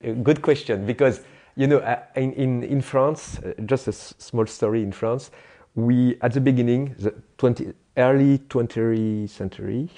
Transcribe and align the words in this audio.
Good 0.00 0.42
question 0.42 0.86
because 0.86 1.22
you 1.56 1.66
know 1.66 1.78
uh, 1.78 1.98
in 2.14 2.32
in, 2.34 2.62
in 2.62 2.80
France, 2.80 3.40
uh, 3.40 3.52
just 3.66 3.88
a 3.88 3.90
s- 3.90 4.14
small 4.18 4.46
story 4.46 4.84
in 4.84 4.92
France, 4.92 5.32
we 5.74 6.16
at 6.20 6.32
the 6.34 6.40
beginning, 6.40 6.94
the 7.00 7.12
20, 7.38 7.72
early 7.96 8.38
20th 8.48 9.28
century, 9.28 9.88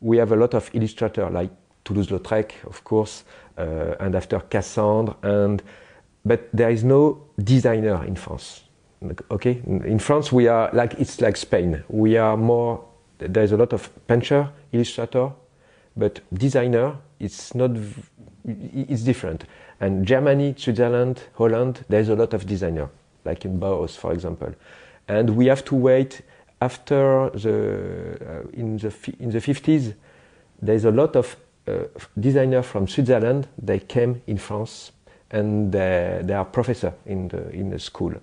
we 0.00 0.16
have 0.16 0.32
a 0.32 0.36
lot 0.36 0.54
of 0.54 0.70
illustrator 0.72 1.28
like 1.28 1.50
Toulouse-Lautrec, 1.84 2.52
of 2.66 2.84
course, 2.84 3.24
uh, 3.58 3.96
and 4.00 4.14
after 4.14 4.40
Cassandre, 4.40 5.14
and 5.22 5.62
but 6.24 6.48
there 6.54 6.70
is 6.70 6.82
no 6.82 7.18
designer 7.38 8.02
in 8.06 8.16
France. 8.16 8.62
Okay, 9.30 9.60
in 9.66 9.98
France 9.98 10.32
we 10.32 10.48
are 10.48 10.70
like 10.72 10.94
it's 10.98 11.20
like 11.20 11.36
Spain. 11.36 11.84
We 11.88 12.16
are 12.16 12.34
more. 12.34 12.82
There's 13.18 13.52
a 13.52 13.58
lot 13.58 13.74
of 13.74 13.90
painter, 14.06 14.48
illustrator, 14.72 15.32
but 15.98 16.20
designer 16.32 16.96
it's 17.18 17.54
not. 17.54 17.72
It's 18.88 19.02
different. 19.02 19.44
And 19.80 20.06
Germany, 20.06 20.54
Switzerland, 20.56 21.22
Holland, 21.34 21.84
there's 21.88 22.08
a 22.08 22.14
lot 22.14 22.34
of 22.34 22.46
designer, 22.46 22.88
like 23.24 23.44
in 23.44 23.58
Bauhaus, 23.58 23.96
for 23.96 24.12
example, 24.12 24.54
and 25.08 25.30
we 25.30 25.46
have 25.46 25.64
to 25.66 25.74
wait 25.74 26.22
after 26.60 27.30
the 27.30 28.44
uh, 28.44 28.48
in 28.52 28.76
the 28.76 28.92
in 29.18 29.30
the 29.30 29.40
50s. 29.40 29.94
There's 30.62 30.84
a 30.84 30.90
lot 30.90 31.16
of 31.16 31.36
uh, 31.66 31.84
designer 32.18 32.62
from 32.62 32.86
Switzerland. 32.86 33.48
They 33.56 33.78
came 33.78 34.22
in 34.26 34.36
France 34.36 34.92
and 35.30 35.72
they, 35.72 36.20
they 36.22 36.34
are 36.34 36.44
professor 36.44 36.92
in 37.06 37.28
the 37.28 37.50
in 37.50 37.70
the 37.70 37.78
school. 37.78 38.14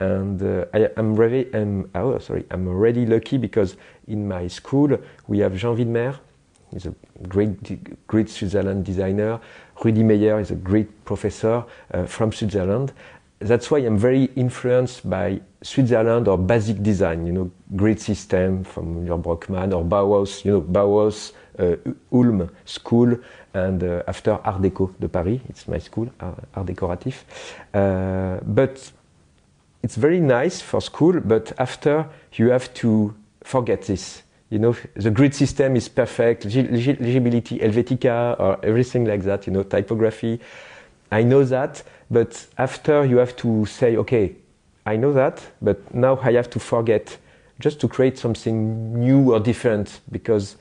And 0.00 0.42
uh, 0.42 0.64
I, 0.74 0.88
am 0.96 1.14
really, 1.14 1.46
I'm, 1.54 1.88
oh, 1.94 2.18
sorry, 2.18 2.44
I'm 2.50 2.66
already 2.66 3.06
lucky 3.06 3.38
because 3.38 3.76
in 4.08 4.26
my 4.26 4.48
school 4.48 4.98
we 5.28 5.38
have 5.38 5.56
Jean 5.56 5.76
Widmer, 5.76 6.18
he's 6.72 6.86
a 6.86 6.94
great, 7.28 8.06
great 8.06 8.28
Switzerland 8.28 8.84
designer. 8.84 9.40
Rudi 9.82 10.02
Meyer 10.02 10.40
is 10.40 10.50
a 10.50 10.54
great 10.54 11.04
professor 11.04 11.64
uh, 11.92 12.06
from 12.06 12.32
Switzerland. 12.32 12.92
That's 13.38 13.70
why 13.70 13.78
I'm 13.78 13.98
very 13.98 14.30
influenced 14.36 15.08
by 15.08 15.40
Switzerland 15.62 16.28
or 16.28 16.38
basic 16.38 16.82
design, 16.82 17.26
you 17.26 17.32
know, 17.32 17.50
great 17.74 18.00
system 18.00 18.62
from 18.64 19.04
Müller-Brockmann 19.04 19.72
or 19.74 19.84
Bauhaus, 19.84 20.44
you 20.44 20.52
know, 20.52 20.60
Bauhaus, 20.60 21.32
uh, 21.58 21.76
Ulm 22.12 22.48
school, 22.64 23.18
and 23.54 23.82
uh, 23.82 24.02
after 24.06 24.32
Art 24.44 24.62
Deco 24.62 24.94
de 24.98 25.08
Paris, 25.08 25.40
it's 25.48 25.66
my 25.66 25.78
school, 25.78 26.08
Art 26.20 26.66
Décoratif. 26.66 27.24
Uh, 27.74 28.38
but 28.44 28.92
it's 29.82 29.96
very 29.96 30.20
nice 30.20 30.60
for 30.60 30.80
school, 30.80 31.20
but 31.20 31.52
after 31.58 32.06
you 32.34 32.50
have 32.50 32.72
to 32.74 33.12
forget 33.42 33.82
this. 33.82 34.22
You 34.52 34.58
know, 34.58 34.76
the 34.92 35.10
grid 35.10 35.34
system 35.34 35.76
is 35.76 35.88
perfect, 35.88 36.44
legibility, 36.44 37.58
Helvetica, 37.58 38.38
or 38.38 38.62
everything 38.62 39.06
like 39.06 39.22
that, 39.22 39.46
you 39.46 39.52
know, 39.54 39.62
typography. 39.62 40.40
I 41.10 41.22
know 41.22 41.42
that, 41.44 41.82
but 42.10 42.46
after 42.58 43.02
you 43.06 43.16
have 43.16 43.34
to 43.36 43.64
say, 43.64 43.96
okay, 43.96 44.36
I 44.84 44.96
know 44.96 45.14
that, 45.14 45.40
but 45.62 45.94
now 45.94 46.18
I 46.20 46.32
have 46.32 46.50
to 46.50 46.60
forget 46.60 47.16
just 47.60 47.80
to 47.80 47.88
create 47.88 48.18
something 48.18 49.00
new 49.00 49.32
or 49.32 49.40
different 49.40 50.00
because, 50.10 50.56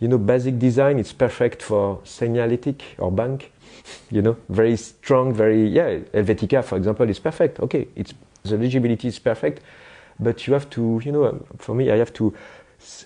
you 0.00 0.08
know, 0.08 0.18
basic 0.18 0.58
design 0.58 0.98
is 0.98 1.10
perfect 1.14 1.62
for 1.62 1.96
signalétique 2.04 2.82
or 2.98 3.10
bank, 3.10 3.52
you 4.10 4.20
know, 4.20 4.36
very 4.50 4.76
strong, 4.76 5.32
very, 5.32 5.66
yeah, 5.66 5.96
Helvetica, 6.12 6.62
for 6.62 6.76
example, 6.76 7.08
is 7.08 7.18
perfect. 7.18 7.58
Okay, 7.60 7.88
it's 7.96 8.12
the 8.42 8.58
legibility 8.58 9.08
is 9.08 9.18
perfect, 9.18 9.62
but 10.18 10.46
you 10.46 10.52
have 10.52 10.68
to, 10.68 11.00
you 11.02 11.12
know, 11.12 11.42
for 11.56 11.74
me, 11.74 11.90
I 11.90 11.96
have 11.96 12.12
to, 12.14 12.34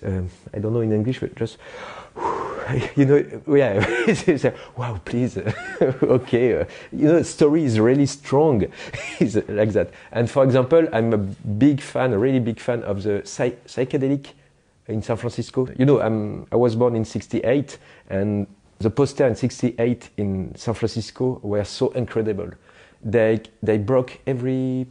um, 0.03 0.29
I 0.53 0.59
don't 0.59 0.73
know 0.73 0.81
in 0.81 0.91
English, 0.91 1.19
but 1.19 1.35
just, 1.35 1.57
you 2.95 3.05
know, 3.05 3.41
yeah, 3.55 4.51
wow, 4.77 4.99
please, 5.05 5.37
okay, 5.81 6.61
uh, 6.61 6.65
you 6.91 7.07
know, 7.07 7.21
story 7.23 7.63
is 7.63 7.79
really 7.79 8.05
strong, 8.05 8.65
is 9.19 9.35
like 9.47 9.71
that. 9.73 9.91
And 10.11 10.29
for 10.29 10.43
example, 10.43 10.87
I'm 10.91 11.13
a 11.13 11.17
big 11.17 11.81
fan, 11.81 12.13
a 12.13 12.17
really 12.17 12.39
big 12.39 12.59
fan 12.59 12.83
of 12.83 13.03
the 13.03 13.21
psy- 13.25 13.57
psychedelic 13.67 14.27
in 14.87 15.01
San 15.01 15.17
Francisco. 15.17 15.67
You 15.77 15.85
know, 15.85 16.01
I'm, 16.01 16.47
I 16.51 16.55
was 16.55 16.75
born 16.75 16.95
in 16.95 17.05
'68, 17.05 17.77
and 18.09 18.47
the 18.79 18.89
poster 18.89 19.27
in 19.27 19.35
'68 19.35 20.09
in 20.17 20.55
San 20.55 20.73
Francisco 20.73 21.39
were 21.43 21.63
so 21.63 21.89
incredible. 21.89 22.51
They 23.03 23.41
they 23.61 23.77
broke 23.77 24.19
every 24.25 24.87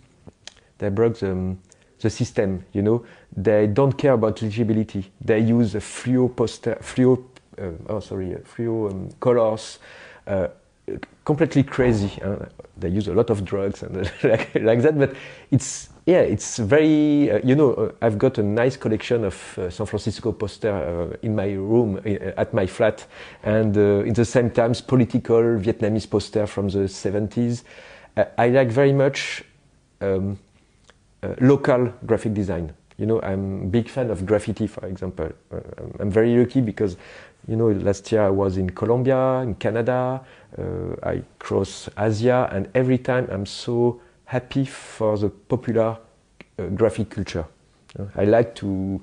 they 0.78 0.88
broke 0.88 1.18
the, 1.18 1.56
the 2.04 2.10
system, 2.10 2.64
you 2.72 2.82
know. 2.82 3.04
They 3.36 3.66
don't 3.66 3.92
care 3.98 4.12
about 4.12 4.40
legibility. 4.40 5.10
They 5.20 5.40
use 5.40 5.74
fluo 5.74 6.28
poster, 6.28 6.78
fluo, 6.80 7.24
uh, 7.58 7.70
oh 7.88 8.00
sorry, 8.00 8.36
fluo 8.44 8.90
um, 8.90 9.08
colors, 9.18 9.80
uh, 10.26 10.48
completely 11.24 11.64
crazy. 11.64 12.22
Uh, 12.22 12.46
they 12.76 12.88
use 12.88 13.08
a 13.08 13.14
lot 13.14 13.30
of 13.30 13.44
drugs 13.44 13.82
and 13.82 13.96
like, 14.22 14.54
like, 14.54 14.82
that, 14.82 14.98
but 14.98 15.14
it's 15.50 15.88
yeah, 16.06 16.20
it's 16.20 16.58
very 16.58 17.30
uh, 17.30 17.40
you 17.42 17.54
know. 17.56 17.74
Uh, 17.74 17.92
I've 18.02 18.18
got 18.18 18.38
a 18.38 18.42
nice 18.42 18.76
collection 18.76 19.24
of 19.24 19.58
uh, 19.58 19.70
San 19.70 19.86
Francisco 19.86 20.32
poster 20.32 21.18
in 21.22 21.34
my 21.34 21.52
room 21.52 22.00
at 22.36 22.52
my 22.52 22.66
flat, 22.66 23.06
and 23.42 23.76
in 23.76 24.12
the 24.12 24.24
same 24.24 24.50
times 24.50 24.80
political 24.80 25.42
Vietnamese 25.58 26.08
poster 26.08 26.46
from 26.46 26.68
the 26.68 26.86
70s. 26.86 27.64
I 28.38 28.48
like 28.48 28.70
very 28.70 28.92
much. 28.92 29.42
Um, 30.00 30.32
uh, 30.32 30.43
local 31.40 31.92
graphic 32.06 32.34
design. 32.34 32.72
You 32.96 33.06
know, 33.06 33.20
I'm 33.22 33.70
big 33.70 33.88
fan 33.88 34.10
of 34.10 34.24
graffiti, 34.24 34.66
for 34.66 34.86
example. 34.86 35.30
Uh, 35.52 35.60
I'm 35.98 36.10
very 36.10 36.36
lucky 36.36 36.60
because, 36.60 36.96
you 37.48 37.56
know, 37.56 37.68
last 37.68 38.10
year 38.12 38.22
I 38.22 38.30
was 38.30 38.56
in 38.56 38.70
Colombia, 38.70 39.40
in 39.40 39.54
Canada, 39.56 40.20
uh, 40.56 40.62
I 41.02 41.22
cross 41.38 41.88
Asia, 41.98 42.48
and 42.52 42.68
every 42.74 42.98
time 42.98 43.28
I'm 43.30 43.46
so 43.46 44.00
happy 44.26 44.64
for 44.64 45.18
the 45.18 45.28
popular 45.28 45.98
graphic 46.74 47.10
culture. 47.10 47.44
I 48.16 48.24
like 48.24 48.54
to 48.56 49.00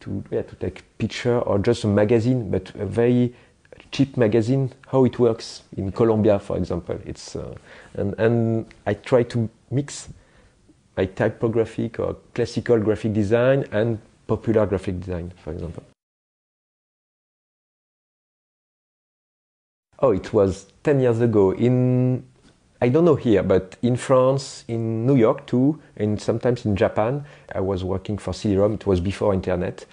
to 0.00 0.22
yeah, 0.30 0.42
to 0.42 0.56
take 0.56 0.82
picture 0.98 1.38
or 1.40 1.58
just 1.58 1.84
a 1.84 1.88
magazine, 1.88 2.50
but 2.50 2.72
a 2.76 2.86
very 2.86 3.34
cheap 3.90 4.16
magazine. 4.16 4.72
How 4.86 5.04
it 5.04 5.18
works 5.18 5.62
in 5.76 5.92
Colombia, 5.92 6.38
for 6.38 6.56
example. 6.56 6.98
It's 7.04 7.36
uh, 7.36 7.54
and 7.94 8.14
and 8.18 8.66
I 8.86 8.94
try 8.94 9.24
to 9.24 9.48
mix 9.70 10.08
like 10.98 11.14
typographic 11.14 12.00
or 12.00 12.16
classical 12.34 12.78
graphic 12.80 13.12
design 13.12 13.64
and 13.70 14.00
popular 14.26 14.66
graphic 14.66 14.98
design, 14.98 15.32
for 15.42 15.52
example. 15.52 15.84
Oh, 20.00 20.10
it 20.10 20.32
was 20.32 20.66
10 20.82 21.00
years 21.00 21.20
ago 21.20 21.52
in, 21.52 22.24
I 22.82 22.88
don't 22.88 23.04
know 23.04 23.14
here, 23.14 23.44
but 23.44 23.76
in 23.80 23.96
France, 23.96 24.64
in 24.66 25.06
New 25.06 25.14
York 25.14 25.46
too, 25.46 25.80
and 25.96 26.20
sometimes 26.20 26.64
in 26.64 26.74
Japan. 26.74 27.24
I 27.54 27.60
was 27.60 27.84
working 27.84 28.18
for 28.18 28.34
CD-ROM, 28.34 28.74
it 28.74 28.86
was 28.86 29.00
before 29.00 29.32
internet. 29.34 29.86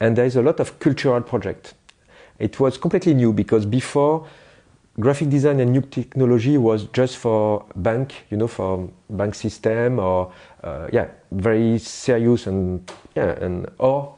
And 0.00 0.16
there 0.16 0.26
is 0.26 0.34
a 0.34 0.42
lot 0.42 0.58
of 0.58 0.80
cultural 0.80 1.20
project. 1.22 1.74
It 2.40 2.58
was 2.58 2.78
completely 2.78 3.14
new 3.14 3.32
because 3.32 3.64
before, 3.64 4.26
graphic 5.00 5.30
design 5.30 5.60
and 5.60 5.72
new 5.72 5.82
technology 5.82 6.58
was 6.58 6.84
just 6.92 7.16
for 7.16 7.64
bank, 7.76 8.14
you 8.30 8.36
know, 8.36 8.48
for 8.48 8.88
bank 9.10 9.34
system 9.34 9.98
or 9.98 10.32
uh, 10.64 10.88
yeah, 10.92 11.06
very 11.30 11.78
serious 11.78 12.46
and 12.46 12.90
yeah, 13.14 13.44
and 13.44 13.68
or 13.78 14.14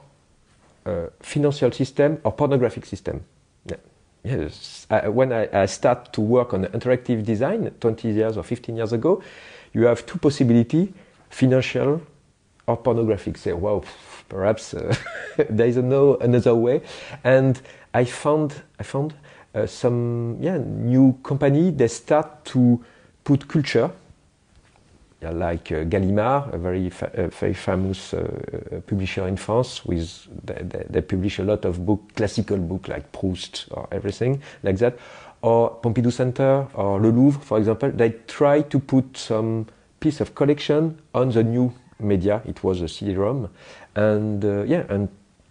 uh, 0.87 1.07
financial 1.21 1.71
system 1.73 2.19
or 2.25 2.33
pornographic 2.33 2.87
system. 2.87 3.25
Yeah. 3.67 3.77
Yes, 4.25 4.87
I, 4.91 5.09
when 5.09 5.33
I, 5.33 5.63
I, 5.63 5.67
start 5.67 6.13
to 6.13 6.21
work 6.21 6.53
on 6.53 6.67
interactive 6.67 7.25
design 7.25 7.71
20 7.81 8.09
years 8.09 8.37
or 8.37 8.43
15 8.43 8.77
years 8.77 8.93
ago, 8.93 9.23
you 9.73 9.85
have 9.85 10.05
two 10.05 10.19
possibility: 10.19 10.93
financial 11.29 12.03
or 12.67 12.77
pornographic. 12.77 13.37
Say, 13.37 13.53
wow, 13.53 13.83
perhaps 14.29 14.75
uh, 14.75 14.95
there 15.49 15.67
is 15.67 15.77
no 15.77 16.17
another 16.17 16.55
way. 16.55 16.83
And 17.25 17.61
I 17.93 18.05
found, 18.05 18.55
I 18.79 18.83
found 18.83 19.15
uh, 19.55 19.67
some 19.67 20.37
yeah 20.41 20.59
new 20.59 21.19
company 21.23 21.71
they 21.71 21.89
start 21.89 22.45
to 22.45 22.83
put 23.25 23.49
culture 23.49 23.91
yeah, 25.23 25.31
like 25.31 25.71
uh, 25.71 25.85
Gallimard, 25.85 26.55
a 26.55 26.59
very 26.59 26.89
fa 26.89 27.11
uh, 27.15 27.29
very 27.29 27.53
famous 27.53 28.15
uh, 28.15 28.81
publisher 28.87 29.29
in 29.29 29.37
France, 29.37 29.85
with 29.85 30.27
they, 30.45 30.63
they, 30.63 30.87
they, 30.89 31.01
publish 31.03 31.39
a 31.39 31.45
lot 31.45 31.65
of 31.67 31.85
book, 31.85 32.01
classical 32.17 32.57
book 32.57 32.89
like 32.89 33.13
Proust 33.13 33.67
or 33.71 33.87
everything 33.93 34.41
like 34.63 34.79
that, 34.79 34.99
or 35.43 35.79
Pompidou 35.83 36.11
Center 36.11 36.67
or 36.75 37.01
Le 37.01 37.09
Louvre, 37.09 37.41
for 37.43 37.59
example. 37.59 37.91
They 37.91 38.15
try 38.27 38.63
to 38.63 38.79
put 38.79 39.17
some 39.17 39.67
piece 40.01 40.21
of 40.23 40.35
collection 40.35 40.99
on 41.15 41.31
the 41.31 41.45
new 41.45 41.73
media. 41.99 42.41
It 42.47 42.65
was 42.65 42.81
a 42.81 42.89
CD-ROM, 42.89 43.51
and 43.97 44.43
uh, 44.43 44.63
yeah, 44.63 44.85
and 44.89 45.09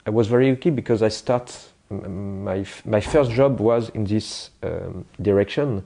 I 0.08 0.10
was 0.10 0.28
very 0.28 0.50
lucky 0.50 0.72
because 0.72 1.04
I 1.04 1.10
start 1.10 1.69
my 1.90 2.66
my 2.86 3.02
first 3.02 3.32
job 3.32 3.60
was 3.60 3.90
in 3.90 4.06
this 4.06 4.52
um, 4.64 5.06
direction 5.22 5.84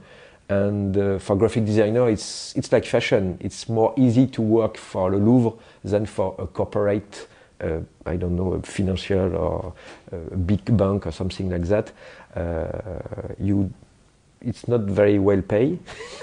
and 0.50 0.98
uh, 0.98 1.20
for 1.20 1.36
graphic 1.36 1.66
designer 1.66 2.10
it's 2.10 2.54
it's 2.58 2.72
like 2.72 2.86
fashion 2.86 3.38
it's 3.40 3.70
more 3.70 3.94
easy 3.98 4.28
to 4.28 4.42
work 4.42 4.78
for 4.78 5.12
the 5.12 5.18
Louvre 5.18 5.54
than 5.84 6.06
for 6.06 6.36
a 6.38 6.48
corporate 6.48 7.28
uh, 7.62 7.80
I 8.06 8.18
don't 8.18 8.36
know 8.36 8.54
a 8.54 8.62
financial 8.62 9.36
or 9.36 9.74
a 10.12 10.36
big 10.36 10.76
bank 10.76 11.08
or 11.08 11.12
something 11.12 11.50
like 11.50 11.68
that 11.68 11.92
uh, 12.36 13.34
you 13.40 13.72
it's 14.44 14.68
not 14.68 14.82
very 14.82 15.20
well 15.20 15.42
paid, 15.42 15.80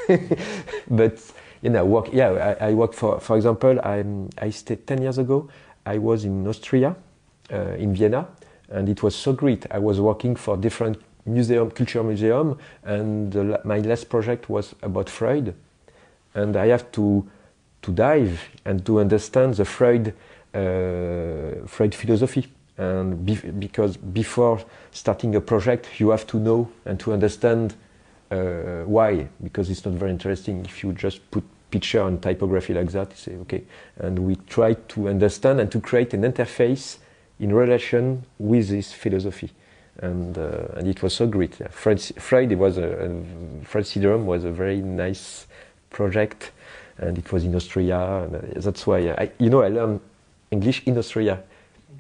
but 0.91 1.19
you 1.63 1.71
know, 1.71 1.85
work. 1.85 2.13
Yeah, 2.13 2.57
I, 2.61 2.69
I 2.69 2.75
work 2.75 2.93
for, 2.93 3.21
for 3.21 3.37
example, 3.37 3.81
I 3.81 4.05
I 4.39 4.51
stayed 4.51 4.87
ten 4.87 5.03
years 5.03 5.19
ago. 5.19 5.49
I 5.87 5.99
was 5.99 6.25
in 6.25 6.47
Austria, 6.47 6.95
uh, 7.53 7.75
in 7.79 7.95
Vienna, 7.95 8.29
and 8.71 8.89
it 8.89 9.03
was 9.03 9.15
so 9.15 9.33
great. 9.33 9.67
I 9.71 9.79
was 9.79 10.01
working 10.01 10.37
for 10.37 10.57
different 10.57 10.99
museum, 11.27 11.71
culture 11.71 12.03
museum, 12.03 12.59
and 12.85 13.33
the, 13.33 13.61
my 13.65 13.79
last 13.79 14.09
project 14.09 14.49
was 14.49 14.75
about 14.83 15.09
Freud, 15.09 15.55
and 16.35 16.57
I 16.57 16.69
have 16.69 16.91
to 16.93 17.27
to 17.83 17.93
dive 17.93 18.43
and 18.67 18.85
to 18.85 19.01
understand 19.01 19.55
the 19.55 19.65
Freud 19.65 20.15
uh, 20.55 21.67
Freud 21.67 21.95
philosophy. 21.95 22.47
And 22.77 23.27
be, 23.27 23.35
because 23.35 23.99
before 23.99 24.61
starting 24.91 25.35
a 25.35 25.41
project, 25.41 26.01
you 26.01 26.11
have 26.11 26.27
to 26.29 26.39
know 26.39 26.71
and 26.87 26.99
to 27.01 27.13
understand 27.13 27.75
uh, 28.31 28.85
why, 28.87 29.29
because 29.43 29.69
it's 29.69 29.85
not 29.85 29.95
very 29.95 30.11
interesting 30.11 30.65
if 30.65 30.83
you 30.83 30.95
just 30.95 31.31
put 31.31 31.45
picture 31.71 32.07
and 32.07 32.23
typography 32.23 32.73
like 32.73 32.91
that. 32.93 33.11
You 33.11 33.17
say 33.17 33.37
okay, 33.43 33.63
and 33.97 34.19
we 34.19 34.37
try 34.49 34.75
to 34.75 35.09
understand 35.09 35.61
and 35.61 35.71
to 35.73 35.81
create 35.81 36.15
an 36.15 36.23
interface 36.23 36.99
in 37.41 37.53
relation 37.53 38.25
with 38.39 38.69
this 38.69 38.93
philosophy 38.93 39.51
and 40.03 40.39
uh, 40.39 40.77
and 40.77 40.87
it 40.89 41.03
was 41.03 41.15
so 41.15 41.27
great. 41.27 41.55
Freud, 41.71 42.01
Freud 42.01 42.53
was 42.53 42.79
a, 42.79 43.07
a 43.07 43.65
Freud 43.65 43.87
syndrome 43.87 44.27
was 44.27 44.45
a 44.45 44.51
very 44.51 44.81
nice 44.81 45.47
project, 45.91 46.53
and 46.99 47.19
it 47.19 47.33
was 47.33 47.45
in 47.45 47.55
Austria. 47.55 48.25
And 48.25 48.37
uh, 48.37 48.41
that's 48.57 48.87
why 48.87 49.11
I, 49.11 49.31
you 49.39 49.51
know 49.51 49.63
I 49.63 49.69
learned 49.69 50.01
English 50.51 50.83
in 50.87 50.97
Austria 50.97 51.43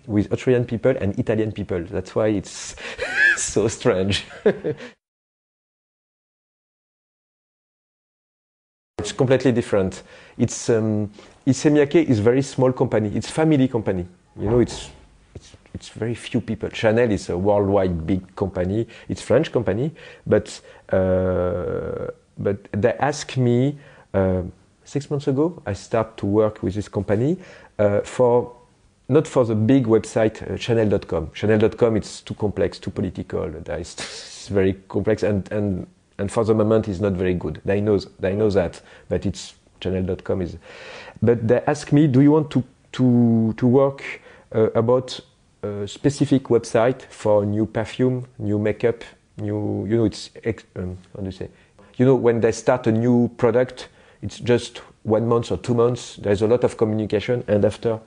with 0.06 0.32
Austrian 0.32 0.64
people 0.64 0.94
and 0.98 1.18
Italian 1.18 1.52
people. 1.52 1.82
That's 1.84 2.14
why 2.14 2.28
it's 2.28 2.76
so 3.36 3.68
strange. 3.68 4.24
it's 8.98 9.12
completely 9.12 9.52
different. 9.52 10.02
It's 10.38 10.70
um, 10.70 11.10
Issey-Miyake 11.44 12.04
is 12.08 12.18
very 12.20 12.42
small 12.42 12.72
company. 12.72 13.10
It's 13.14 13.30
family 13.30 13.68
company. 13.68 14.06
You 14.38 14.48
know, 14.48 14.60
it's 14.60 14.90
it's 15.80 15.88
very 15.88 16.14
few 16.14 16.40
people. 16.40 16.68
Chanel 16.70 17.10
is 17.10 17.28
a 17.30 17.38
worldwide 17.38 18.06
big 18.06 18.36
company. 18.36 18.86
It's 19.08 19.22
French 19.22 19.50
company, 19.50 19.92
but 20.26 20.60
uh, 20.90 22.08
but 22.38 22.68
they 22.72 22.92
asked 22.94 23.36
me 23.36 23.78
uh, 24.12 24.42
six 24.84 25.10
months 25.10 25.28
ago. 25.28 25.62
I 25.66 25.72
start 25.74 26.16
to 26.18 26.26
work 26.26 26.62
with 26.62 26.74
this 26.74 26.88
company 26.88 27.38
uh, 27.78 28.00
for 28.00 28.56
not 29.08 29.26
for 29.26 29.44
the 29.44 29.54
big 29.54 29.86
website 29.86 30.42
uh, 30.42 30.56
Chanel.com. 30.56 31.30
Chanel.com 31.32 31.96
it's 31.96 32.20
too 32.20 32.34
complex, 32.34 32.78
too 32.78 32.90
political. 32.90 33.44
It's 33.68 34.48
very 34.48 34.74
complex, 34.88 35.22
and 35.22 35.50
and 35.52 35.86
and 36.18 36.30
for 36.30 36.44
the 36.44 36.54
moment 36.54 36.88
it's 36.88 37.00
not 37.00 37.12
very 37.12 37.34
good. 37.34 37.60
They 37.64 37.80
know 37.80 37.98
they 38.18 38.34
know 38.34 38.50
that, 38.50 38.80
but 39.08 39.24
it's 39.24 39.54
Chanel.com 39.80 40.42
is. 40.42 40.56
But 41.22 41.46
they 41.46 41.62
ask 41.66 41.92
me, 41.92 42.06
do 42.06 42.20
you 42.20 42.32
want 42.32 42.50
to 42.50 42.64
to 42.92 43.54
to 43.56 43.66
work 43.66 44.02
about 44.52 45.20
a 45.62 45.86
specific 45.86 46.44
website 46.44 47.02
for 47.02 47.44
new 47.44 47.66
perfume, 47.66 48.26
new 48.38 48.58
makeup, 48.58 49.04
new, 49.36 49.86
you 49.86 49.96
know, 49.96 50.04
it's, 50.04 50.30
um, 50.76 50.98
how 51.14 51.20
do 51.20 51.26
you 51.26 51.32
say? 51.32 51.48
You 51.96 52.06
know, 52.06 52.14
when 52.14 52.40
they 52.40 52.52
start 52.52 52.86
a 52.86 52.92
new 52.92 53.28
product, 53.36 53.88
it's 54.22 54.38
just 54.38 54.78
one 55.02 55.26
month 55.26 55.50
or 55.50 55.58
two 55.58 55.74
months, 55.74 56.16
there's 56.16 56.42
a 56.42 56.46
lot 56.46 56.64
of 56.64 56.76
communication, 56.76 57.44
and 57.46 57.64
after 57.64 58.00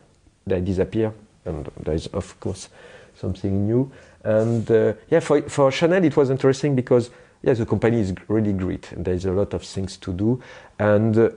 they 0.45 0.61
disappear, 0.61 1.13
and 1.45 1.69
there's, 1.83 2.07
of 2.07 2.39
course, 2.39 2.69
something 3.15 3.65
new. 3.65 3.91
And 4.23 4.69
uh, 4.69 4.93
yeah, 5.09 5.19
for, 5.19 5.41
for 5.43 5.71
Chanel, 5.71 6.03
it 6.03 6.15
was 6.15 6.29
interesting 6.29 6.75
because, 6.75 7.09
yeah, 7.41 7.53
the 7.53 7.65
company 7.65 7.99
is 7.99 8.13
really 8.27 8.53
great, 8.53 8.91
and 8.91 9.05
there's 9.05 9.25
a 9.25 9.31
lot 9.31 9.53
of 9.53 9.63
things 9.63 9.97
to 9.97 10.13
do. 10.13 10.41
And 10.79 11.17
uh, 11.17 11.29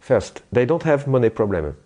first, 0.00 0.42
they 0.52 0.66
don't 0.66 0.82
have 0.82 1.06
money 1.06 1.30
problem 1.30 1.76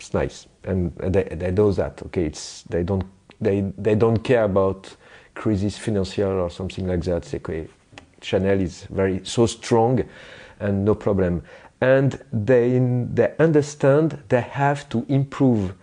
it's 0.00 0.14
nice, 0.14 0.46
and 0.64 0.96
they, 0.96 1.24
they 1.24 1.50
know 1.50 1.70
that. 1.72 2.02
Okay, 2.06 2.24
it's 2.24 2.62
they 2.70 2.82
don't 2.82 3.04
they 3.40 3.60
they 3.76 3.94
don't 3.94 4.18
care 4.24 4.44
about 4.44 4.96
crisis 5.34 5.76
financial 5.76 6.40
or 6.40 6.50
something 6.50 6.86
like 6.86 7.02
that. 7.02 7.32
Okay, 7.34 7.68
Chanel 8.22 8.60
is 8.60 8.84
very 8.84 9.20
so 9.24 9.46
strong, 9.46 10.02
and 10.58 10.84
no 10.86 10.94
problem. 10.94 11.42
And 11.82 12.18
they 12.32 12.78
they 13.12 13.34
understand 13.38 14.22
they 14.28 14.40
have 14.40 14.88
to 14.88 15.04
improve 15.08 15.74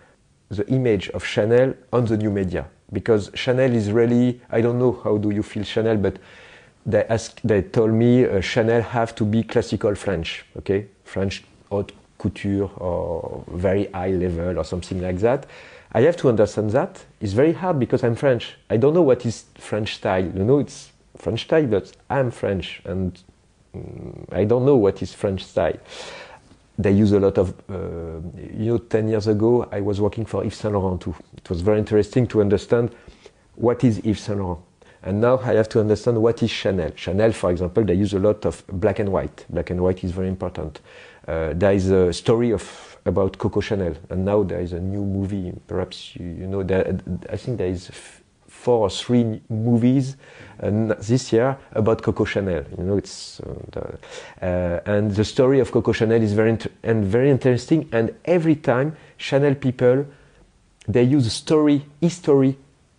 the 0.48 0.66
image 0.68 1.10
of 1.10 1.24
Chanel 1.24 1.74
on 1.92 2.06
the 2.06 2.16
new 2.16 2.30
media 2.30 2.66
because 2.92 3.30
Chanel 3.34 3.72
is 3.72 3.92
really 3.92 4.40
I 4.50 4.60
don't 4.60 4.80
know 4.80 5.00
how 5.04 5.18
do 5.18 5.30
you 5.30 5.44
feel 5.44 5.62
Chanel, 5.62 5.96
but 5.96 6.18
they 6.84 7.04
ask 7.04 7.40
they 7.44 7.62
told 7.62 7.92
me 7.92 8.24
uh, 8.24 8.40
Chanel 8.40 8.82
have 8.82 9.14
to 9.14 9.24
be 9.24 9.44
classical 9.44 9.94
French. 9.94 10.44
Okay, 10.56 10.86
French 11.04 11.44
haute 11.70 11.92
couture 12.18 12.70
or 12.76 13.44
very 13.48 13.86
high 13.86 14.10
level 14.10 14.58
or 14.58 14.64
something 14.64 15.00
like 15.00 15.18
that. 15.20 15.46
I 15.92 16.02
have 16.02 16.16
to 16.18 16.28
understand 16.28 16.70
that. 16.72 17.04
It's 17.20 17.32
very 17.32 17.52
hard 17.52 17.78
because 17.78 18.04
I'm 18.04 18.14
French. 18.14 18.56
I 18.68 18.76
don't 18.76 18.92
know 18.92 19.02
what 19.02 19.24
is 19.24 19.44
French 19.56 19.96
style. 19.96 20.24
You 20.24 20.44
know, 20.44 20.58
it's 20.58 20.92
French 21.16 21.44
style, 21.44 21.66
but 21.66 21.92
I'm 22.10 22.30
French 22.30 22.82
and 22.84 23.18
um, 23.74 24.26
I 24.32 24.44
don't 24.44 24.66
know 24.66 24.76
what 24.76 25.02
is 25.02 25.14
French 25.14 25.44
style. 25.44 25.78
They 26.78 26.92
use 26.92 27.12
a 27.12 27.18
lot 27.18 27.38
of, 27.38 27.54
uh, 27.70 28.20
you 28.52 28.72
know, 28.72 28.78
10 28.78 29.08
years 29.08 29.26
ago, 29.26 29.68
I 29.72 29.80
was 29.80 30.00
working 30.00 30.26
for 30.26 30.44
Yves 30.44 30.58
Saint 30.58 30.74
Laurent 30.74 31.00
too. 31.00 31.14
It 31.36 31.48
was 31.48 31.60
very 31.60 31.78
interesting 31.78 32.26
to 32.28 32.40
understand 32.40 32.94
what 33.56 33.82
is 33.82 33.98
Yves 34.04 34.20
Saint 34.20 34.38
Laurent. 34.38 34.60
And 35.02 35.20
now 35.20 35.38
I 35.38 35.54
have 35.54 35.68
to 35.70 35.80
understand 35.80 36.20
what 36.20 36.42
is 36.42 36.50
Chanel. 36.50 36.92
Chanel, 36.96 37.32
for 37.32 37.50
example, 37.50 37.84
they 37.84 37.94
use 37.94 38.14
a 38.14 38.18
lot 38.18 38.44
of 38.44 38.64
black 38.68 38.98
and 38.98 39.10
white. 39.10 39.46
Black 39.48 39.70
and 39.70 39.80
white 39.80 40.02
is 40.02 40.10
very 40.10 40.28
important. 40.28 40.80
Uh, 41.26 41.52
there 41.54 41.72
is 41.72 41.90
a 41.90 42.12
story 42.12 42.50
of 42.52 42.96
about 43.04 43.38
Coco 43.38 43.60
Chanel, 43.60 43.94
and 44.10 44.24
now 44.24 44.42
there 44.42 44.60
is 44.60 44.72
a 44.72 44.80
new 44.80 45.04
movie. 45.04 45.52
Perhaps 45.66 46.16
you, 46.16 46.26
you 46.26 46.46
know 46.46 46.62
that 46.62 47.00
I 47.30 47.36
think 47.36 47.58
there 47.58 47.68
is 47.68 47.90
four 48.46 48.80
or 48.80 48.90
three 48.90 49.40
movies 49.48 50.16
uh, 50.62 50.94
this 51.00 51.32
year 51.32 51.56
about 51.72 52.02
Coco 52.02 52.24
Chanel. 52.24 52.64
You 52.76 52.84
know, 52.84 52.96
it's 52.96 53.40
uh, 53.40 53.54
the, 53.70 53.98
uh, 54.46 54.80
and 54.84 55.14
the 55.14 55.24
story 55.24 55.60
of 55.60 55.70
Coco 55.70 55.92
Chanel 55.92 56.22
is 56.22 56.32
very 56.32 56.58
and 56.82 57.04
very 57.04 57.30
interesting. 57.30 57.88
And 57.92 58.14
every 58.24 58.56
time 58.56 58.96
Chanel 59.16 59.54
people 59.54 60.06
they 60.88 61.02
use 61.02 61.30
story, 61.32 61.84
history 62.00 62.56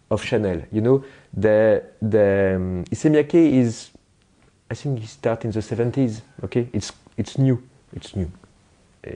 of 0.09 0.23
Chanel. 0.23 0.61
You 0.71 0.81
know, 0.81 1.03
the 1.33 1.83
the 2.01 2.55
um, 2.55 2.83
is 2.91 3.91
I 4.71 4.75
think 4.75 4.99
he 4.99 5.07
started 5.07 5.47
in 5.47 5.51
the 5.51 5.59
70s. 5.61 6.21
Okay, 6.43 6.69
it's 6.73 6.91
it's 7.17 7.37
new 7.37 7.61
it's 7.95 8.15
new. 8.15 8.31
Uh, 9.05 9.11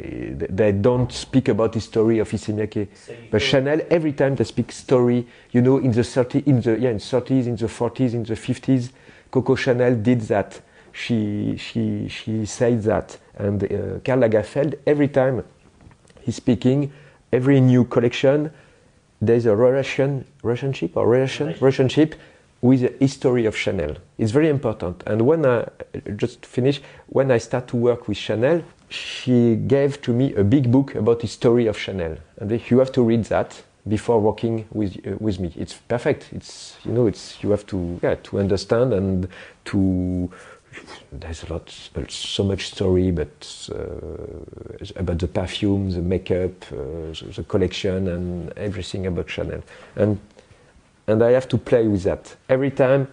they 0.50 0.72
don't 0.72 1.12
speak 1.12 1.50
about 1.50 1.74
the 1.74 1.82
story 1.82 2.20
of 2.20 2.34
Issey-Miyake. 2.34 2.88
But 3.30 3.42
Chanel, 3.42 3.82
every 3.90 4.14
time 4.14 4.36
they 4.36 4.46
speak 4.46 4.72
story, 4.72 5.28
you 5.52 5.62
know, 5.62 5.78
in 5.78 5.92
the 5.92 6.04
30, 6.04 6.44
in 6.46 6.62
the 6.62 6.80
yeah, 6.80 6.90
in 6.90 7.00
30s, 7.00 7.48
in 7.48 7.56
the 7.58 7.68
40s, 7.68 8.14
in 8.14 8.24
the 8.24 8.36
50s, 8.36 8.92
Coco 9.30 9.56
Chanel 9.56 9.96
did 9.96 10.22
that. 10.22 10.62
She 10.94 11.58
she 11.58 12.08
she 12.08 12.46
said 12.46 12.84
that, 12.84 13.18
and 13.36 13.64
uh, 13.64 14.00
Karl 14.06 14.20
Lagerfeld, 14.20 14.76
every 14.86 15.08
time 15.08 15.44
he's 16.22 16.36
speaking, 16.36 16.92
every 17.32 17.60
new 17.60 17.84
collection, 17.86 18.52
there's 19.28 19.46
a 19.46 19.56
relation 19.56 20.26
relationship 20.44 20.98
or 20.98 21.08
relation 21.08 21.48
relationship 21.60 22.16
with 22.62 22.82
the 22.82 22.94
history 23.00 23.46
of 23.46 23.58
Chanel. 23.58 23.98
It's 24.18 24.32
very 24.32 24.48
important. 24.48 25.04
And 25.06 25.24
when 25.24 25.46
I 25.46 25.68
just 26.16 26.46
finish, 26.46 26.82
when 27.08 27.30
I 27.30 27.38
start 27.38 27.68
to 27.70 27.76
work 27.76 28.08
with 28.08 28.18
Chanel, 28.18 28.64
she 28.88 29.56
gave 29.56 30.02
to 30.04 30.14
me 30.14 30.34
a 30.36 30.44
big 30.44 30.72
book 30.72 30.96
about 30.96 31.20
the 31.20 31.28
story 31.28 31.68
of 31.68 31.78
Chanel. 31.78 32.18
And 32.38 32.52
you 32.70 32.80
have 32.80 32.92
to 32.94 33.04
read 33.04 33.26
that 33.26 33.64
before 33.88 34.22
working 34.22 34.66
with 34.72 34.96
uh, 35.06 35.18
with 35.20 35.40
me. 35.40 35.52
It's 35.58 35.74
perfect. 35.74 36.30
It's 36.32 36.78
you 36.86 36.92
know 36.94 37.08
it's 37.08 37.44
you 37.44 37.52
have 37.52 37.66
to 37.68 38.00
yeah 38.02 38.16
to 38.16 38.40
understand 38.40 38.94
and 38.94 39.28
to 39.66 40.30
there's 41.12 41.44
a 41.44 41.54
lot 41.54 41.70
so 42.10 42.44
much 42.44 42.68
story 42.68 43.12
but 43.12 43.70
uh, 43.72 44.96
about 44.96 45.20
the 45.20 45.28
perfume, 45.28 45.92
the 45.92 46.02
makeup, 46.02 46.52
uh, 46.72 46.76
the 47.36 47.46
collection 47.48 48.08
and 48.08 48.52
everything 48.58 49.08
about 49.08 49.30
Chanel. 49.30 49.64
And 49.96 50.20
and 51.08 51.22
I 51.22 51.32
have 51.32 51.48
to 51.50 51.58
play 51.58 51.88
with 51.88 52.04
that 52.04 52.36
every 52.50 52.72
time. 52.72 53.08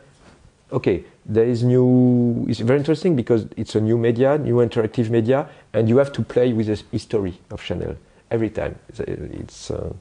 Okay, 0.73 1.05
there 1.27 1.45
is 1.45 1.65
new. 1.65 2.47
It's 2.49 2.61
very 2.61 2.79
interesting 2.79 3.17
because 3.17 3.47
it's 3.57 3.75
a 3.75 3.81
new 3.81 3.99
media, 3.99 4.39
new 4.39 4.57
interactive 4.57 5.11
media, 5.11 5.49
and 5.73 5.89
you 5.89 5.97
have 5.97 6.13
to 6.13 6.23
play 6.23 6.53
with 6.53 6.67
the 6.67 6.81
history 6.93 7.39
of 7.51 7.61
Chanel 7.61 7.97
every 8.31 8.51
time. 8.51 8.79
It's 8.89 9.01
it's, 9.01 9.71
uh, 9.71 9.93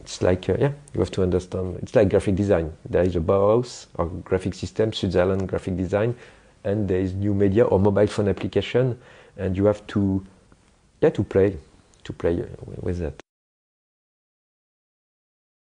it's 0.00 0.22
like 0.22 0.48
uh, 0.48 0.56
yeah, 0.58 0.72
you 0.94 1.00
have 1.00 1.10
to 1.12 1.22
understand. 1.22 1.78
It's 1.82 1.94
like 1.94 2.08
graphic 2.08 2.36
design. 2.36 2.72
There 2.88 3.02
is 3.02 3.16
a 3.16 3.20
Bauhaus 3.20 3.86
or 3.94 4.06
graphic 4.06 4.54
system, 4.54 4.94
Switzerland 4.94 5.46
graphic 5.46 5.76
design, 5.76 6.14
and 6.64 6.88
there 6.88 7.00
is 7.00 7.14
new 7.14 7.34
media 7.34 7.64
or 7.64 7.78
mobile 7.78 8.06
phone 8.06 8.28
application, 8.28 8.98
and 9.36 9.56
you 9.56 9.64
have 9.66 9.86
to 9.88 10.24
yeah 11.00 11.10
to 11.10 11.22
play 11.22 11.56
to 12.04 12.12
play 12.12 12.44
with 12.80 12.98
that. 12.98 13.19